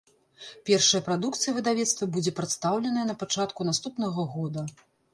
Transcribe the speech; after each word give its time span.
Першая 0.69 1.01
прадукцыя 1.09 1.51
выдавецтва 1.59 2.09
будзе 2.17 2.35
прадстаўленая 2.41 3.07
на 3.13 3.19
пачатку 3.23 3.71
наступнага 3.73 4.31
года. 4.37 4.71